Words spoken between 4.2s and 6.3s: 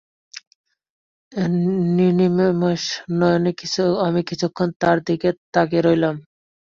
কিছুক্ষণ তার দিকে তাকিয়ে রইলাম।